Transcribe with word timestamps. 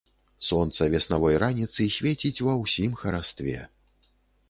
Сонца 0.45 0.87
веснавой 0.93 1.37
раніцы 1.45 1.87
свеціць 1.99 2.35
ва 2.51 2.59
ўсім 2.65 2.99
харастве. 3.05 3.57